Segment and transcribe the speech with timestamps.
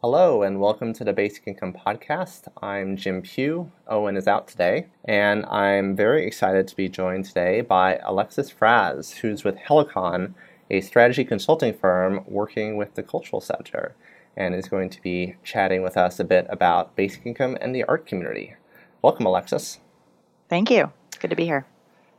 [0.00, 2.46] Hello, and welcome to the Basic Income Podcast.
[2.62, 3.72] I'm Jim Pugh.
[3.88, 9.16] Owen is out today, and I'm very excited to be joined today by Alexis Frasz,
[9.16, 10.34] who's with Helicon,
[10.70, 13.96] a strategy consulting firm working with the cultural sector,
[14.36, 17.82] and is going to be chatting with us a bit about basic income and the
[17.82, 18.54] art community.
[19.02, 19.80] Welcome, Alexis.
[20.48, 20.92] Thank you.
[21.08, 21.66] It's good to be here.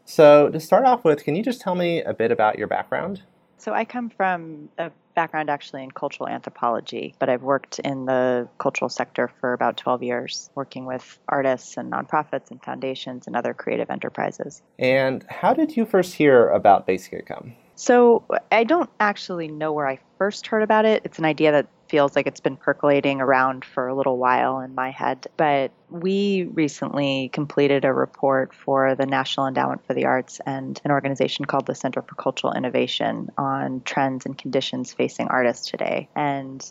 [0.04, 3.21] So, to start off with, can you just tell me a bit about your background?
[3.57, 8.47] So, I come from a background actually in cultural anthropology, but I've worked in the
[8.57, 13.54] cultural sector for about 12 years, working with artists and nonprofits and foundations and other
[13.54, 14.61] creative enterprises.
[14.79, 17.54] And how did you first hear about basic income?
[17.75, 21.01] So, I don't actually know where I first heard about it.
[21.04, 24.75] It's an idea that feels like it's been percolating around for a little while in
[24.75, 25.28] my head.
[25.38, 30.92] But we recently completed a report for the National Endowment for the Arts and an
[30.92, 36.09] organization called the Center for Cultural Innovation on trends and conditions facing artists today.
[36.16, 36.64] And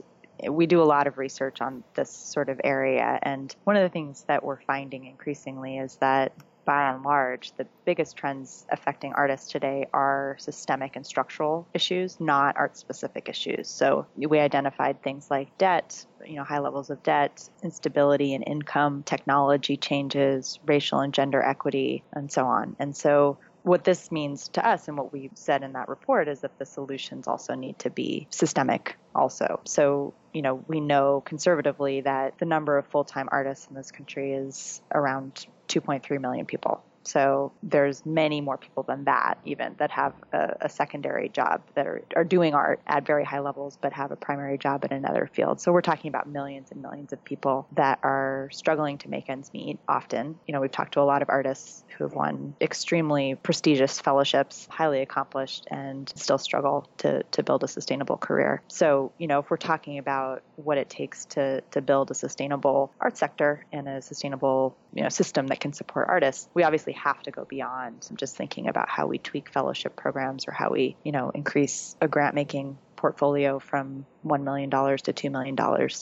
[0.48, 3.18] we do a lot of research on this sort of area.
[3.20, 6.32] And one of the things that we're finding increasingly is that
[6.68, 12.58] by and large, the biggest trends affecting artists today are systemic and structural issues, not
[12.58, 13.70] art specific issues.
[13.70, 19.02] So we identified things like debt, you know, high levels of debt, instability in income,
[19.02, 22.76] technology changes, racial and gender equity, and so on.
[22.78, 26.40] And so what this means to us and what we said in that report is
[26.40, 29.60] that the solutions also need to be systemic also.
[29.64, 34.34] So, you know, we know conservatively that the number of full-time artists in this country
[34.34, 36.82] is around 2.3 million people.
[37.08, 41.86] So there's many more people than that, even that have a, a, secondary job that
[41.86, 45.28] are, are doing art at very high levels, but have a primary job in another
[45.32, 45.60] field.
[45.60, 49.50] So we're talking about millions and millions of people that are struggling to make ends
[49.54, 50.38] meet often.
[50.46, 54.68] You know, we've talked to a lot of artists who have won extremely prestigious fellowships,
[54.70, 58.62] highly accomplished, and still struggle to, to build a sustainable career.
[58.68, 62.92] So, you know, if we're talking about what it takes to, to build a sustainable
[63.00, 67.22] art sector and a sustainable you know, system that can support artists, we obviously have
[67.22, 71.12] to go beyond just thinking about how we tweak fellowship programs or how we, you
[71.12, 75.56] know, increase a grant making portfolio from $1 million to $2 million.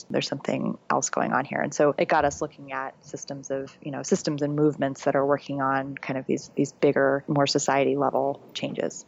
[0.09, 1.61] There's something else going on here.
[1.61, 5.15] And so it got us looking at systems of, you know, systems and movements that
[5.15, 9.05] are working on kind of these, these bigger, more society level changes.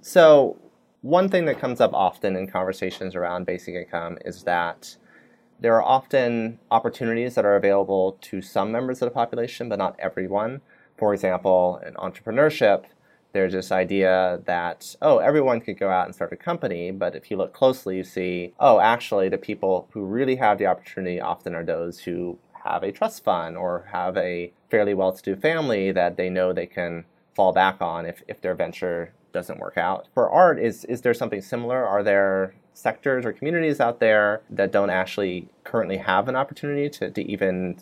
[0.00, 0.58] So
[1.00, 4.96] one thing that comes up often in conversations around basic income is that
[5.60, 9.96] there are often opportunities that are available to some members of the population, but not
[9.98, 10.60] everyone.
[10.96, 12.84] For example, in entrepreneurship,
[13.32, 17.30] there's this idea that, oh, everyone could go out and start a company, but if
[17.30, 21.54] you look closely, you see, oh, actually, the people who really have the opportunity often
[21.54, 25.90] are those who have a trust fund or have a fairly well to do family
[25.90, 27.04] that they know they can
[27.34, 30.06] fall back on if, if their venture doesn't work out.
[30.14, 31.84] For art, is, is there something similar?
[31.84, 37.10] Are there sectors or communities out there that don't actually currently have an opportunity to,
[37.10, 37.78] to even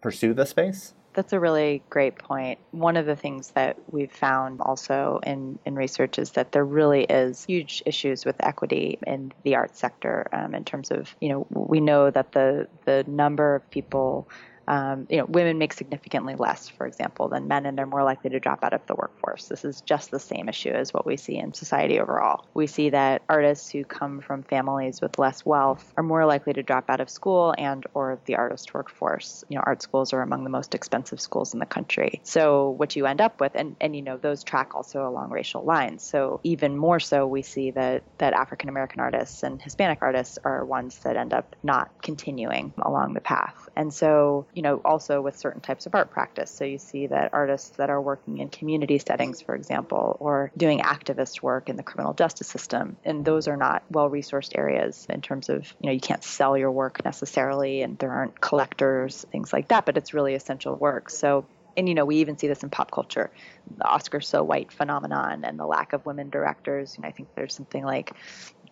[0.00, 0.94] pursue the space?
[1.14, 2.60] That's a really great point.
[2.70, 7.04] One of the things that we've found also in, in research is that there really
[7.04, 11.46] is huge issues with equity in the art sector um, in terms of, you know,
[11.50, 14.28] we know that the, the number of people
[14.68, 18.28] um, you know, women make significantly less, for example, than men, and they're more likely
[18.30, 19.46] to drop out of the workforce.
[19.46, 22.44] This is just the same issue as what we see in society overall.
[22.52, 26.62] We see that artists who come from families with less wealth are more likely to
[26.62, 29.42] drop out of school and or the artist workforce.
[29.48, 32.20] You know, art schools are among the most expensive schools in the country.
[32.24, 35.64] So what you end up with, and, and you know, those track also along racial
[35.64, 36.02] lines.
[36.02, 40.62] So even more so, we see that that African American artists and Hispanic artists are
[40.66, 43.70] ones that end up not continuing along the path.
[43.74, 46.50] And so you know, also with certain types of art practice.
[46.50, 50.80] So you see that artists that are working in community settings, for example, or doing
[50.80, 55.20] activist work in the criminal justice system, and those are not well resourced areas in
[55.20, 59.52] terms of, you know, you can't sell your work necessarily, and there aren't collectors, things
[59.52, 61.08] like that, but it's really essential work.
[61.08, 63.30] So and you know we even see this in pop culture
[63.76, 67.28] the oscar so white phenomenon and the lack of women directors you know i think
[67.36, 68.12] there's something like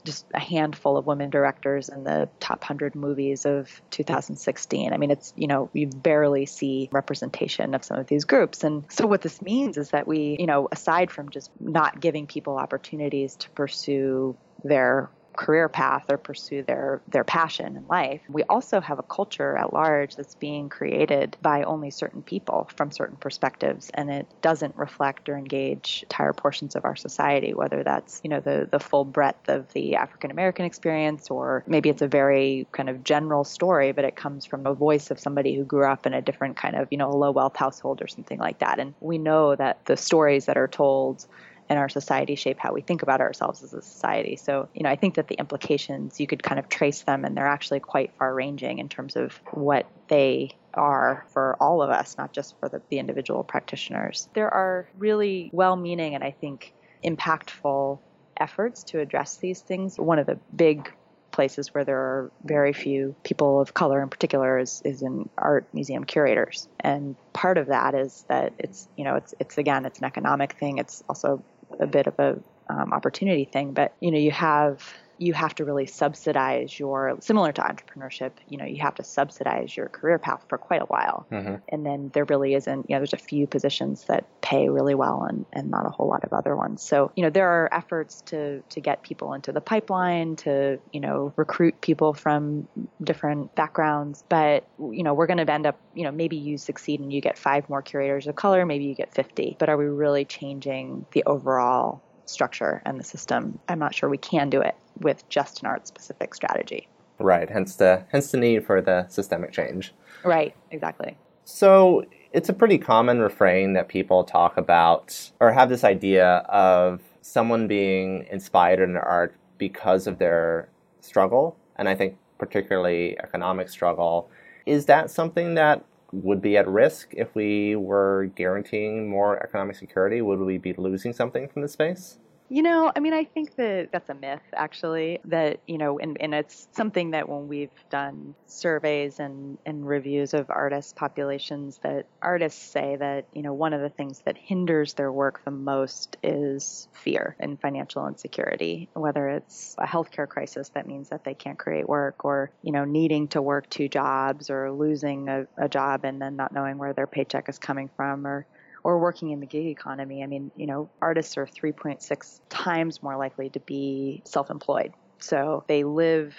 [0.07, 4.93] just a handful of women directors in the top 100 movies of 2016.
[4.93, 8.65] I mean, it's, you know, you barely see representation of some of these groups.
[8.65, 12.27] And so what this means is that we, you know, aside from just not giving
[12.27, 18.21] people opportunities to pursue their career path or pursue their their passion in life.
[18.29, 22.91] We also have a culture at large that's being created by only certain people from
[22.91, 28.21] certain perspectives and it doesn't reflect or engage entire portions of our society whether that's,
[28.25, 32.09] you know, the the full breadth of the African American experience or maybe it's a
[32.09, 35.87] very kind of general story but it comes from a voice of somebody who grew
[35.87, 38.59] up in a different kind of, you know, a low wealth household or something like
[38.59, 38.79] that.
[38.79, 41.27] And we know that the stories that are told
[41.69, 44.37] in our society shape how we think about ourselves as a society.
[44.37, 47.37] So, you know, I think that the implications, you could kind of trace them and
[47.37, 52.17] they're actually quite far ranging in terms of what they are for all of us,
[52.19, 54.29] not just for the, the individual practitioners.
[54.35, 56.73] There are really well meaning and I think
[57.05, 57.99] impactful
[58.37, 59.99] efforts to address these things.
[59.99, 60.93] One of the big
[61.33, 65.67] places where there are very few people of color in particular is, is in art
[65.75, 66.67] museum curators.
[66.81, 70.55] And part of that is that it's, you know, it's, it's again, it's an economic
[70.55, 70.79] thing.
[70.79, 71.43] It's also
[71.81, 75.65] a bit of a um, opportunity thing, but you know, you have you have to
[75.65, 80.45] really subsidize your similar to entrepreneurship you know you have to subsidize your career path
[80.49, 81.27] for quite a while.
[81.31, 81.57] Mm-hmm.
[81.69, 85.25] and then there really isn't you know there's a few positions that pay really well
[85.29, 86.83] and, and not a whole lot of other ones.
[86.83, 91.01] So you know there are efforts to to get people into the pipeline to you
[91.01, 92.69] know recruit people from
[93.03, 94.25] different backgrounds.
[94.29, 97.21] But you know we're going to end up you know maybe you succeed and you
[97.21, 101.07] get five more curators of color maybe you get 50 but are we really changing
[101.13, 105.61] the overall structure and the system i'm not sure we can do it with just
[105.61, 106.89] an art specific strategy.
[107.19, 109.95] Right, hence the hence the need for the systemic change.
[110.25, 111.17] Right, exactly.
[111.45, 117.01] So it's a pretty common refrain that people talk about or have this idea of
[117.23, 120.69] someone being inspired in art because of their
[121.01, 124.29] struggle, and I think particularly economic struggle.
[124.67, 125.85] Is that something that
[126.23, 130.23] would be at risk if we were guaranteeing more economic security?
[130.23, 132.19] Would we be losing something from the space?
[132.49, 136.17] You know, I mean, I think that that's a myth, actually, that, you know, and,
[136.21, 142.07] and it's something that when we've done surveys and, and reviews of artist populations, that
[142.23, 146.19] artists say that, you know, one of the things that hinders their work the most
[146.23, 151.59] is fear and financial insecurity, whether it's a healthcare crisis that means that they can't
[151.59, 156.05] create work or, you know, needing to work two jobs or losing a, a job
[156.05, 158.47] and then not knowing where their paycheck is coming from or,
[158.87, 160.23] or working in the gig economy.
[160.23, 164.93] I mean, you know, artists are 3.6 times more likely to be self employed.
[165.19, 166.37] So they live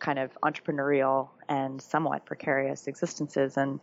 [0.00, 3.56] kind of entrepreneurial and somewhat precarious existences.
[3.56, 3.78] And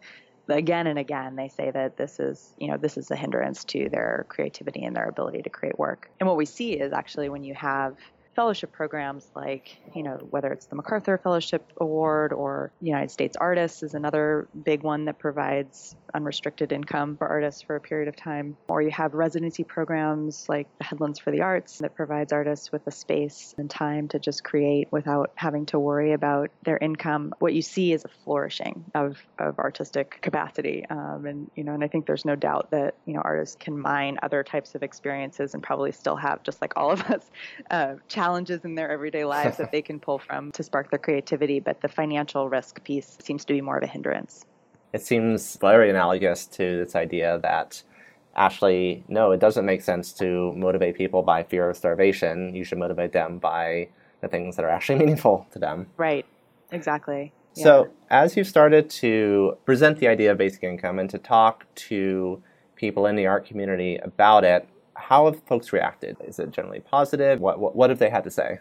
[0.49, 3.87] again and again, they say that this is, you know, this is a hindrance to
[3.87, 6.11] their creativity and their ability to create work.
[6.19, 7.95] And what we see is actually when you have
[8.41, 13.83] fellowship programs like, you know, whether it's the MacArthur Fellowship Award or United States Artists
[13.83, 18.57] is another big one that provides unrestricted income for artists for a period of time.
[18.67, 22.85] Or you have residency programs like the Headlands for the Arts that provides artists with
[22.87, 27.35] a space and time to just create without having to worry about their income.
[27.37, 30.83] What you see is a flourishing of, of artistic capacity.
[30.89, 33.77] Um, and, you know, and I think there's no doubt that, you know, artists can
[33.77, 37.29] mine other types of experiences and probably still have, just like all of us,
[37.69, 37.95] uh,
[38.31, 41.81] challenges in their everyday lives that they can pull from to spark their creativity, but
[41.81, 44.45] the financial risk piece seems to be more of a hindrance.
[44.93, 47.83] It seems very analogous to this idea that
[48.35, 52.55] actually, no, it doesn't make sense to motivate people by fear of starvation.
[52.55, 53.89] You should motivate them by
[54.21, 55.87] the things that are actually meaningful to them.
[55.97, 56.25] Right,
[56.71, 57.33] exactly.
[57.55, 57.63] Yeah.
[57.63, 62.41] So, as you started to present the idea of basic income and to talk to
[62.77, 64.69] people in the art community about it,
[65.01, 66.17] how have folks reacted?
[66.23, 67.39] Is it generally positive?
[67.39, 68.59] What, what, what have they had to say?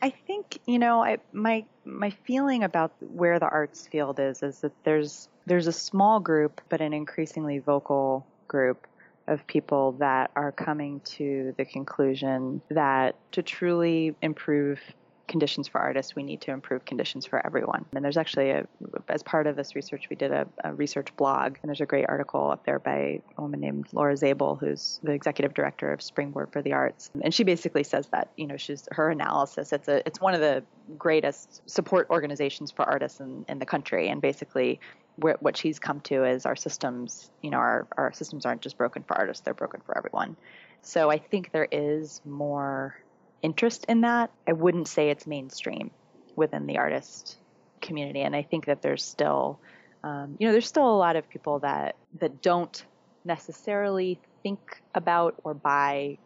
[0.00, 4.60] I think you know I, my my feeling about where the arts field is is
[4.60, 8.86] that there's there's a small group but an increasingly vocal group
[9.26, 14.80] of people that are coming to the conclusion that to truly improve
[15.28, 17.84] conditions for artists, we need to improve conditions for everyone.
[17.94, 18.66] And there's actually, a,
[19.08, 22.06] as part of this research, we did a, a, research blog, and there's a great
[22.08, 26.52] article up there by a woman named Laura Zabel, who's the executive director of Springboard
[26.52, 29.72] for the Arts, and she basically says that you know she's her analysis.
[29.72, 30.64] It's a it's one of the
[30.96, 34.80] greatest support organizations for artists in, in the country, and basically
[35.20, 39.02] what she's come to is our systems, you know, our, our systems aren't just broken
[39.02, 40.36] for artists, they're broken for everyone.
[40.82, 42.96] So I think there is more
[43.42, 44.30] interest in that.
[44.46, 45.90] I wouldn't say it's mainstream
[46.36, 47.36] within the artist
[47.80, 49.58] community, and I think that there's still,
[50.02, 52.84] um, you know, there's still a lot of people that that don't
[53.24, 56.18] necessarily think about or buy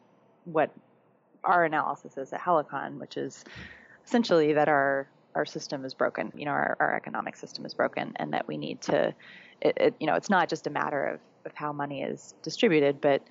[0.45, 0.71] what
[1.45, 3.45] our analysis is at Helicon, which is
[4.07, 6.33] essentially that our our system is broken.
[6.37, 9.15] You know, our, our economic system is broken, and that we need to,
[9.61, 13.01] it, it, you know, it's not just a matter of of how money is distributed,
[13.01, 13.23] but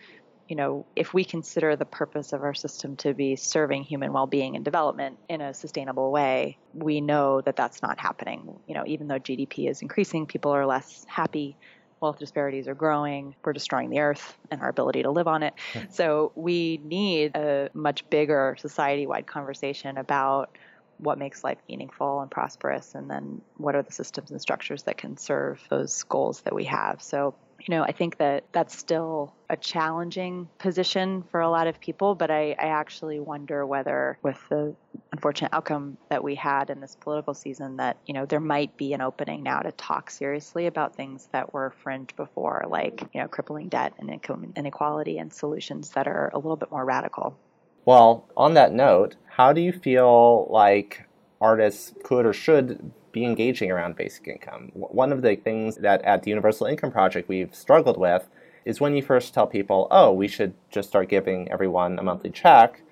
[0.52, 4.58] you know, if we consider the purpose of our system to be serving human well-being
[4.58, 8.60] and development in a sustainable way, we know that that's not happening.
[8.68, 11.56] You know, even though GDP is increasing, people are less happy,
[12.02, 15.54] wealth disparities are growing, we're destroying the earth and our ability to live on it.
[15.90, 20.58] So we need a much bigger society-wide conversation about
[20.98, 24.98] what makes life meaningful and prosperous and then what are the systems and structures that
[24.98, 27.02] can serve those goals that we have.
[27.02, 27.36] So
[27.68, 32.16] you know, I think that that's still a challenging position for a lot of people,
[32.16, 34.76] but I, I actually wonder whether, with the
[35.12, 38.94] unfortunate outcome that we had in this political season, that, you know, there might be
[38.94, 43.28] an opening now to talk seriously about things that were fringe before, like, you know,
[43.28, 47.38] crippling debt and income inequality and solutions that are a little bit more radical.
[47.86, 51.04] Well, on that note, how do you feel like
[51.42, 54.72] artists could or should be engaging around basic income.
[54.74, 58.30] One of the things that at the Universal Income Project we've struggled with
[58.64, 62.30] is when you first tell people, oh, we should just start giving everyone a monthly
[62.30, 62.84] check,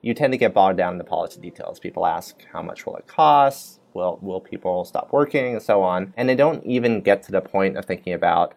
[0.00, 1.80] you tend to get bogged down in the policy details.
[1.80, 3.80] People ask, how much will it cost?
[3.94, 5.54] Will, will people stop working?
[5.54, 6.14] And so on.
[6.16, 8.54] And they don't even get to the point of thinking about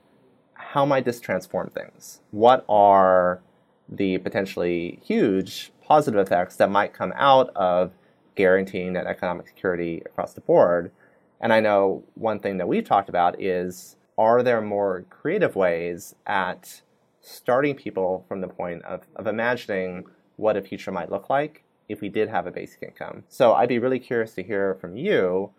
[0.54, 2.22] how might this transform things?
[2.30, 3.42] What are
[3.90, 7.92] the potentially huge positive effects that might come out of
[8.36, 10.92] guaranteeing that economic security across the board
[11.42, 16.16] and I know one thing that we've talked about is are there more creative ways
[16.28, 16.82] at
[17.20, 20.06] starting people from the point of, of imagining
[20.38, 23.24] what a future might look like if we did have a basic income?
[23.28, 25.52] So I'd be really curious to hear from you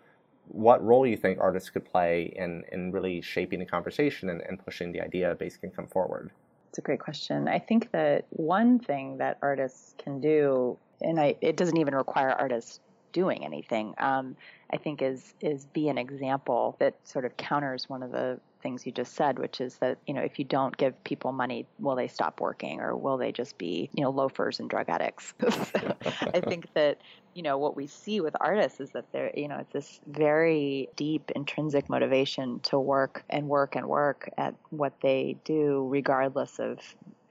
[0.47, 4.63] what role you think artists could play in, in really shaping the conversation and, and
[4.63, 6.31] pushing the idea of basic income forward.
[6.69, 7.47] It's a great question.
[7.47, 12.29] I think that one thing that artists can do, and I, it doesn't even require
[12.29, 12.79] artists
[13.13, 14.35] doing anything, um,
[14.71, 18.85] I think is is be an example that sort of counters one of the things
[18.85, 21.95] you just said, which is that you know if you don't give people money, will
[21.95, 25.33] they stop working or will they just be you know loafers and drug addicts?
[25.41, 25.95] so
[26.33, 26.99] I think that
[27.35, 30.89] you know what we see with artists is that there you know it's this very
[30.95, 36.79] deep intrinsic motivation to work and work and work at what they do regardless of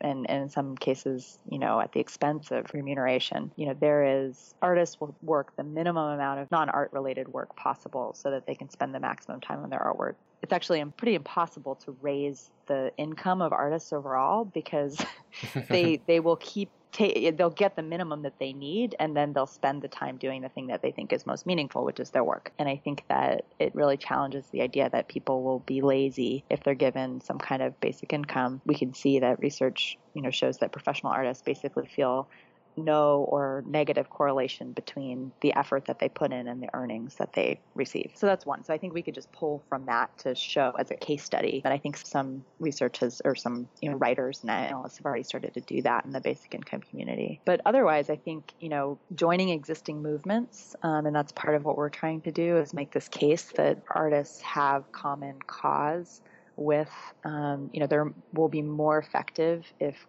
[0.03, 3.53] and, and in some cases, you know, at the expense of remuneration.
[3.57, 8.13] You know, there is artists will work the minimum amount of non-art related work possible
[8.15, 10.15] so that they can spend the maximum time on their artwork.
[10.43, 15.01] It's actually pretty impossible to raise the income of artists overall because
[15.69, 19.47] they they will keep take, they'll get the minimum that they need and then they'll
[19.47, 22.25] spend the time doing the thing that they think is most meaningful which is their
[22.25, 22.53] work.
[22.59, 26.63] And i think that it really challenges the idea that people will be lazy if
[26.63, 28.61] they're given some kind of basic income.
[28.67, 32.29] We can see that research you know shows that professional artists basically feel
[32.77, 37.33] no or negative correlation between the effort that they put in and the earnings that
[37.33, 38.13] they receive.
[38.15, 38.65] So that's one.
[38.65, 41.61] So I think we could just pull from that to show as a case study.
[41.63, 45.25] But I think some research has, or some you know writers and analysts have already
[45.25, 47.41] started to do that in the basic income community.
[47.45, 51.77] But otherwise, I think you know joining existing movements, um, and that's part of what
[51.77, 56.21] we're trying to do is make this case that artists have common cause
[56.57, 56.91] with
[57.25, 60.07] um, you know there will be more effective if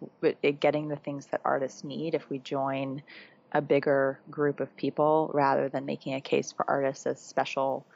[0.60, 3.02] getting the things that artists need if we join
[3.52, 7.86] a bigger group of people rather than making a case for artists as special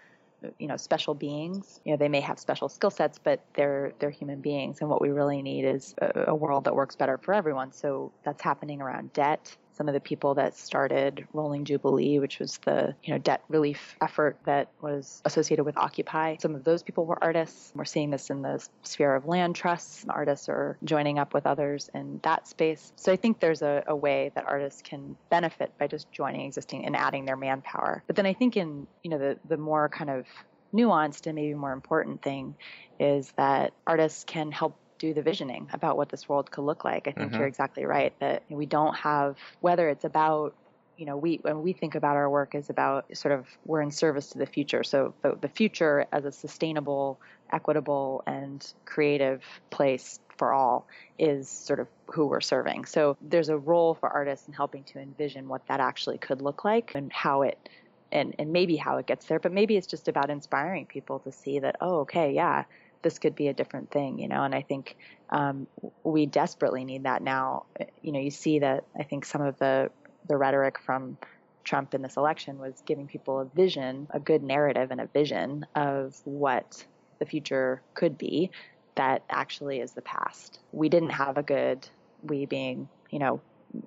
[0.58, 1.80] you know special beings.
[1.84, 5.00] You know they may have special skill sets but they're they're human beings and what
[5.00, 7.72] we really need is a, a world that works better for everyone.
[7.72, 12.58] So that's happening around debt some of the people that started Rolling Jubilee, which was
[12.58, 16.36] the you know debt relief effort that was associated with Occupy.
[16.40, 17.72] Some of those people were artists.
[17.74, 20.04] We're seeing this in the sphere of land trusts.
[20.08, 22.92] Artists are joining up with others in that space.
[22.96, 26.84] So I think there's a, a way that artists can benefit by just joining existing
[26.84, 28.02] and adding their manpower.
[28.06, 30.26] But then I think in you know the the more kind of
[30.74, 32.54] nuanced and maybe more important thing
[32.98, 37.08] is that artists can help do the visioning about what this world could look like.
[37.08, 37.38] I think mm-hmm.
[37.38, 40.54] you're exactly right that we don't have whether it's about
[40.98, 43.90] you know we when we think about our work is about sort of we're in
[43.90, 47.18] service to the future so the, the future as a sustainable
[47.52, 50.86] equitable and creative place for all
[51.18, 54.98] is sort of who we're serving so there's a role for artists in helping to
[54.98, 57.68] envision what that actually could look like and how it
[58.10, 61.30] and, and maybe how it gets there but maybe it's just about inspiring people to
[61.30, 62.64] see that oh okay yeah
[63.02, 64.42] this could be a different thing, you know.
[64.42, 64.96] And I think
[65.30, 65.66] um,
[66.04, 67.66] we desperately need that now.
[68.02, 69.90] You know, you see that I think some of the
[70.28, 71.16] the rhetoric from
[71.64, 75.66] Trump in this election was giving people a vision, a good narrative, and a vision
[75.74, 76.84] of what
[77.18, 78.50] the future could be.
[78.96, 80.60] That actually is the past.
[80.72, 81.88] We didn't have a good,
[82.22, 83.40] we being you know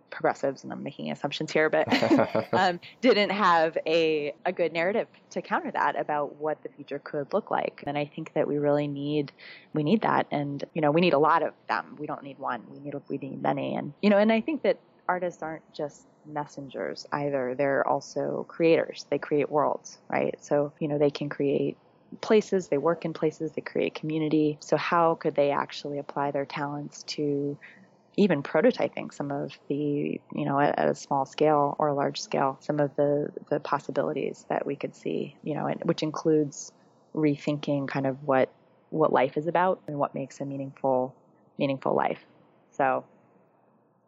[0.10, 1.88] progressives, and I'm making assumptions here, but
[2.54, 7.34] um, didn't have a, a good narrative to counter that about what the future could
[7.34, 7.84] look like.
[7.88, 9.32] And I think that we really need
[9.74, 11.96] we need that, and you know we need a lot of them.
[12.00, 12.64] We don't need one.
[12.70, 16.06] We need we need many, and you know, and I think that artists aren't just
[16.26, 17.56] messengers either.
[17.58, 19.06] They're also creators.
[19.10, 20.36] They create worlds, right?
[20.44, 21.78] So you know they can create
[22.20, 24.58] places, they work in places, they create community.
[24.60, 27.58] So, how could they actually apply their talents to
[28.18, 32.22] even prototyping some of the, you know, at, at, a small scale or a large
[32.22, 36.72] scale, some of the, the possibilities that we could see, you know, which includes
[37.16, 38.50] rethinking kind of what
[38.90, 41.16] what life is about and what makes a meaningful
[41.58, 42.20] meaningful life.
[42.72, 43.06] So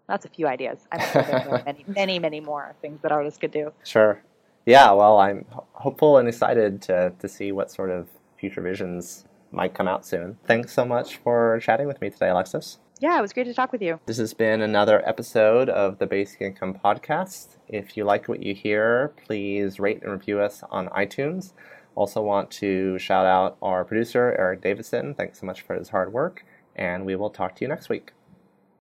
[0.08, 0.80] that's a few ideas.
[0.92, 3.72] I'm sure there are many, many, many more things that artists could do.
[3.84, 4.22] Sure.
[4.66, 8.08] Yeah, well, I'm hopeful and excited to, to see what sort of
[8.38, 10.38] future visions might come out soon.
[10.46, 12.80] Thanks so much for chatting with me today, Alexis.
[13.04, 14.00] Yeah, it was great to talk with you.
[14.06, 17.58] This has been another episode of the Basic Income Podcast.
[17.68, 21.52] If you like what you hear, please rate and review us on iTunes.
[21.96, 25.16] Also, want to shout out our producer, Eric Davidson.
[25.16, 26.46] Thanks so much for his hard work,
[26.78, 28.14] and we will talk to you next week.